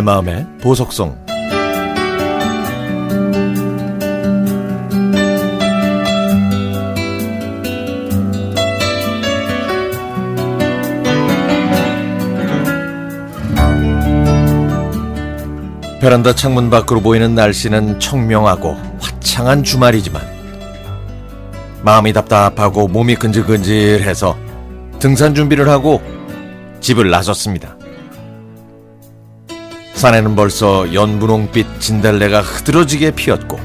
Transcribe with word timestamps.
내 0.00 0.02
마음의 0.02 0.46
보석성 0.62 1.14
베란다 16.00 16.34
창문 16.34 16.70
밖으로 16.70 17.02
보이는 17.02 17.34
날씨는 17.34 18.00
청명하고 18.00 18.78
화창한 19.00 19.62
주말이지만 19.62 20.22
마음이 21.82 22.14
답답하고 22.14 22.88
몸이 22.88 23.16
근질근질해서 23.16 24.34
등산 24.98 25.34
준비를 25.34 25.68
하고 25.68 26.00
집을 26.80 27.10
나섰습니다. 27.10 27.79
산에는 30.00 30.34
벌써 30.34 30.94
연분홍빛 30.94 31.78
진달래가 31.78 32.40
흐드러지게 32.40 33.10
피었고 33.10 33.60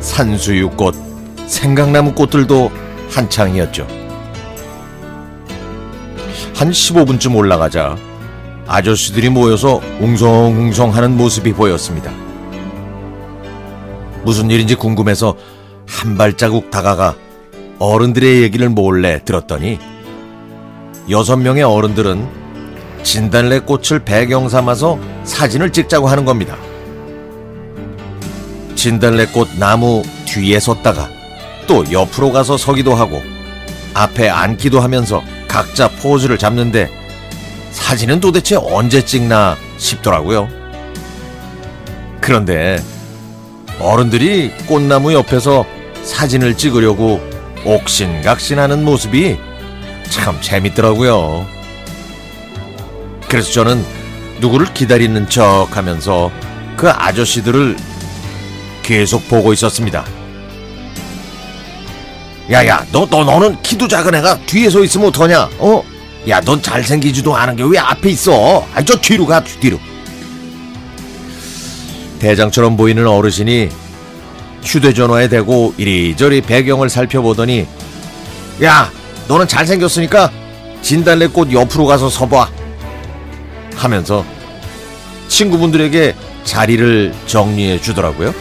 산수유꽃, 0.00 0.96
생강나무 1.46 2.12
꽃들도 2.14 2.72
한창이었죠. 3.08 3.86
한 6.56 6.70
15분쯤 6.72 7.36
올라가자 7.36 7.96
아저씨들이 8.66 9.28
모여서 9.28 9.80
웅성웅성 10.00 10.92
하는 10.92 11.16
모습이 11.16 11.52
보였습니다. 11.52 12.10
무슨 14.24 14.50
일인지 14.50 14.74
궁금해서 14.74 15.36
한 15.86 16.18
발자국 16.18 16.72
다가가 16.72 17.14
어른들의 17.78 18.42
얘기를 18.42 18.68
몰래 18.70 19.22
들었더니 19.24 19.78
여섯 21.10 21.36
명의 21.36 21.62
어른들은 21.62 22.43
진달래 23.04 23.60
꽃을 23.60 24.00
배경 24.04 24.48
삼아서 24.48 24.98
사진을 25.22 25.70
찍자고 25.70 26.08
하는 26.08 26.24
겁니다. 26.24 26.56
진달래 28.74 29.26
꽃 29.26 29.48
나무 29.56 30.02
뒤에 30.24 30.58
섰다가 30.58 31.08
또 31.66 31.84
옆으로 31.92 32.32
가서 32.32 32.56
서기도 32.56 32.94
하고 32.94 33.22
앞에 33.94 34.28
앉기도 34.28 34.80
하면서 34.80 35.22
각자 35.46 35.88
포즈를 35.88 36.36
잡는데 36.36 36.90
사진은 37.70 38.20
도대체 38.20 38.56
언제 38.56 39.04
찍나 39.04 39.56
싶더라고요. 39.78 40.48
그런데 42.20 42.82
어른들이 43.78 44.50
꽃나무 44.66 45.12
옆에서 45.12 45.64
사진을 46.02 46.56
찍으려고 46.56 47.20
옥신각신하는 47.64 48.84
모습이 48.84 49.38
참 50.10 50.40
재밌더라고요. 50.40 51.46
그래서 53.34 53.50
저는 53.50 53.84
누구를 54.38 54.72
기다리는 54.72 55.28
척 55.28 55.66
하면서 55.76 56.30
그 56.76 56.88
아저씨들을 56.88 57.76
계속 58.84 59.28
보고 59.28 59.52
있었습니다. 59.52 60.04
야야, 62.48 62.86
너, 62.92 63.08
너, 63.10 63.24
너는 63.24 63.60
키도 63.60 63.88
작은 63.88 64.14
애가 64.14 64.38
뒤에 64.46 64.70
서 64.70 64.84
있으면 64.84 65.08
어떡하냐? 65.08 65.50
어? 65.58 65.82
야, 66.28 66.40
넌 66.42 66.62
잘생기지도 66.62 67.34
않은 67.34 67.56
게 67.56 67.64
왜 67.64 67.76
앞에 67.76 68.10
있어? 68.10 68.64
아, 68.72 68.80
저 68.84 68.94
뒤로 69.00 69.26
가, 69.26 69.42
뒤로. 69.42 69.80
대장처럼 72.20 72.76
보이는 72.76 73.04
어르신이 73.04 73.68
휴대전화에 74.62 75.26
대고 75.26 75.74
이리저리 75.76 76.40
배경을 76.42 76.88
살펴보더니 76.88 77.66
야, 78.62 78.92
너는 79.26 79.48
잘생겼으니까 79.48 80.30
진달래꽃 80.82 81.52
옆으로 81.52 81.86
가서 81.86 82.08
서봐. 82.08 82.62
하면서 83.76 84.24
친구분들에게 85.28 86.14
자리를 86.44 87.14
정리해 87.26 87.80
주더라고요. 87.80 88.34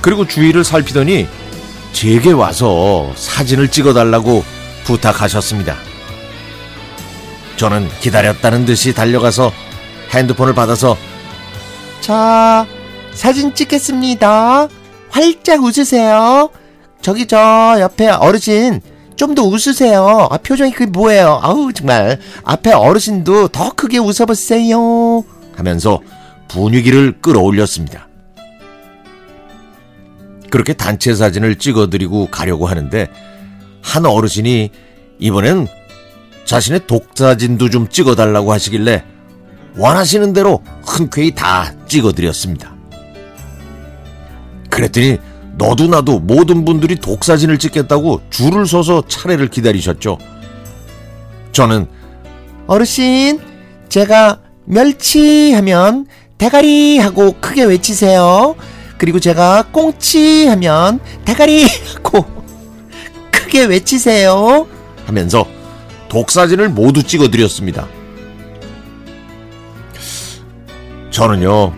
그리고 0.00 0.26
주위를 0.26 0.64
살피더니 0.64 1.26
제게 1.92 2.30
와서 2.32 3.12
사진을 3.16 3.68
찍어달라고 3.68 4.44
부탁하셨습니다. 4.84 5.76
저는 7.56 7.88
기다렸다는 8.00 8.66
듯이 8.66 8.94
달려가서 8.94 9.52
핸드폰을 10.10 10.54
받아서 10.54 10.96
자, 12.00 12.66
사진 13.12 13.54
찍겠습니다. 13.54 14.68
활짝 15.10 15.62
웃으세요. 15.62 16.50
저기 17.00 17.26
저 17.26 17.76
옆에 17.80 18.08
어르신 18.08 18.80
좀 19.16 19.34
더 19.34 19.42
웃으세요. 19.42 20.28
아, 20.30 20.36
표정이 20.38 20.72
그게 20.72 20.86
뭐예요? 20.86 21.40
아우 21.42 21.72
정말 21.72 22.18
앞에 22.44 22.72
어르신도 22.72 23.48
더 23.48 23.70
크게 23.74 23.98
웃어보세요. 23.98 25.24
하면서 25.54 26.00
분위기를 26.48 27.20
끌어올렸습니다. 27.20 28.08
그렇게 30.50 30.72
단체 30.74 31.14
사진을 31.14 31.56
찍어드리고 31.56 32.28
가려고 32.30 32.66
하는데 32.66 33.08
한 33.82 34.06
어르신이 34.06 34.70
이번엔 35.18 35.66
자신의 36.44 36.86
독사진도 36.86 37.70
좀 37.70 37.88
찍어달라고 37.88 38.52
하시길래 38.52 39.04
원하시는 39.76 40.32
대로 40.32 40.62
흔쾌히 40.84 41.34
다 41.34 41.72
찍어드렸습니다. 41.86 42.74
그랬더니 44.70 45.18
너도 45.56 45.86
나도 45.86 46.18
모든 46.20 46.64
분들이 46.64 46.96
독사진을 46.96 47.58
찍겠다고 47.58 48.22
줄을 48.30 48.66
서서 48.66 49.02
차례를 49.08 49.48
기다리셨죠. 49.48 50.18
저는 51.52 51.86
어르신, 52.66 53.40
제가 53.88 54.40
멸치 54.64 55.52
하면 55.52 56.06
대가리 56.36 56.98
하고 56.98 57.32
크게 57.40 57.64
외치세요. 57.64 58.56
그리고 58.98 59.20
제가 59.20 59.64
꽁치 59.72 60.46
하면 60.46 61.00
대가리 61.24 61.64
하고 61.94 62.24
크게 63.30 63.64
외치세요. 63.64 64.66
하면서 65.06 65.46
독사진을 66.08 66.68
모두 66.68 67.02
찍어드렸습니다. 67.02 67.86
저는요, 71.10 71.72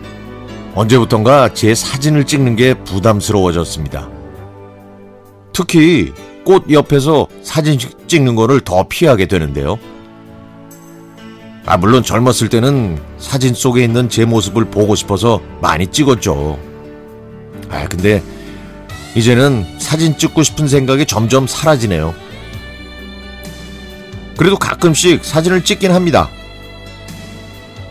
언제부턴가 0.78 1.54
제 1.54 1.74
사진을 1.74 2.24
찍는 2.24 2.54
게 2.54 2.74
부담스러워졌습니다. 2.84 4.08
특히 5.52 6.12
꽃 6.44 6.70
옆에서 6.70 7.26
사진 7.42 7.80
찍는 8.06 8.36
거를 8.36 8.60
더 8.60 8.86
피하게 8.86 9.26
되는데요. 9.26 9.76
아, 11.66 11.76
물론 11.76 12.04
젊었을 12.04 12.48
때는 12.48 12.96
사진 13.18 13.54
속에 13.54 13.82
있는 13.82 14.08
제 14.08 14.24
모습을 14.24 14.66
보고 14.66 14.94
싶어서 14.94 15.40
많이 15.60 15.88
찍었죠. 15.88 16.60
아, 17.70 17.88
근데 17.88 18.22
이제는 19.16 19.66
사진 19.80 20.16
찍고 20.16 20.44
싶은 20.44 20.68
생각이 20.68 21.06
점점 21.06 21.48
사라지네요. 21.48 22.14
그래도 24.36 24.56
가끔씩 24.56 25.24
사진을 25.24 25.64
찍긴 25.64 25.90
합니다. 25.90 26.30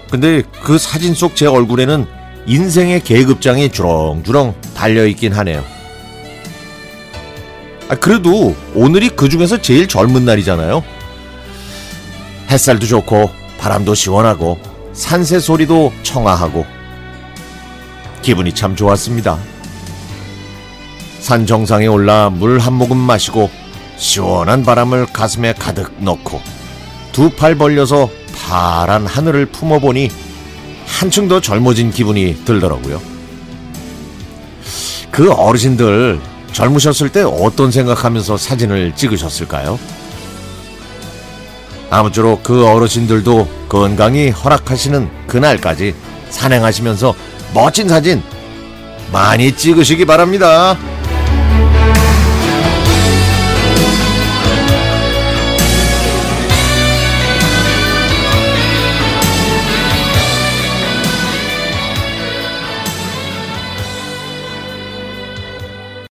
근데 0.10 0.42
그 0.64 0.78
사진 0.78 1.14
속 1.14 1.36
제 1.36 1.48
얼굴에는 1.48 2.17
인생의 2.48 3.02
계급장이 3.04 3.70
주렁주렁 3.72 4.56
달려있긴 4.74 5.34
하네요. 5.34 5.64
아, 7.90 7.96
그래도 7.96 8.56
오늘이 8.74 9.10
그 9.10 9.30
중에서 9.30 9.62
제일 9.62 9.88
젊은 9.88 10.24
날이잖아요. 10.26 10.84
햇살도 12.50 12.86
좋고, 12.88 13.30
바람도 13.60 13.94
시원하고, 13.96 14.58
산새 14.94 15.40
소리도 15.40 15.92
청아하고, 16.04 16.66
기분이 18.22 18.54
참 18.54 18.76
좋았습니다. 18.76 19.38
산 21.20 21.46
정상에 21.46 21.88
올라 21.88 22.30
물 22.30 22.60
한 22.60 22.74
모금 22.74 22.98
마시고, 22.98 23.50
시원한 23.98 24.64
바람을 24.64 25.08
가슴에 25.08 25.54
가득 25.54 25.92
넣고, 26.00 26.42
두 27.12 27.30
팔 27.36 27.56
벌려서 27.56 28.10
파란 28.36 29.06
하늘을 29.06 29.48
품어보니 29.48 30.10
한층 30.98 31.28
더 31.28 31.40
젊어진 31.40 31.92
기분이 31.92 32.44
들더라고요. 32.44 33.00
그 35.12 35.32
어르신들 35.32 36.20
젊으셨을 36.54 37.10
때 37.10 37.22
어떤 37.22 37.70
생각하면서 37.70 38.36
사진을 38.36 38.96
찍으셨을까요? 38.96 39.78
아무쪼록 41.92 42.42
그 42.42 42.66
어르신들도 42.66 43.48
건강히 43.70 44.32
허락하시는 44.32 45.28
그날까지 45.28 45.94
산행하시면서 46.32 47.14
멋진 47.54 47.88
사진 47.88 48.24
많이 49.14 49.56
찍으시기 49.56 50.06
바랍니다. 50.06 50.76